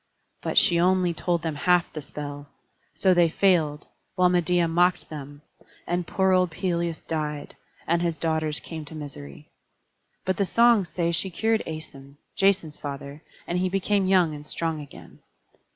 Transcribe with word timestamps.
But 0.41 0.57
she 0.57 0.79
only 0.79 1.13
told 1.13 1.43
them 1.43 1.53
half 1.53 1.93
the 1.93 2.01
spell; 2.01 2.49
so 2.95 3.13
they 3.13 3.29
failed, 3.29 3.85
while 4.15 4.29
Medeia 4.29 4.67
mocked 4.67 5.09
them; 5.11 5.43
and 5.85 6.07
poor 6.07 6.31
old 6.31 6.49
Pelias 6.49 7.03
died, 7.03 7.55
and 7.85 8.01
his 8.01 8.17
daughters 8.17 8.59
came 8.59 8.83
to 8.85 8.95
misery. 8.95 9.49
But 10.25 10.37
the 10.37 10.45
songs 10.47 10.89
say 10.89 11.11
she 11.11 11.29
cured 11.29 11.61
Æson, 11.67 12.15
Jason's 12.35 12.77
father, 12.79 13.21
and 13.45 13.59
he 13.59 13.69
became 13.69 14.07
young 14.07 14.33
and 14.33 14.43
strong 14.43 14.81
again. 14.81 15.19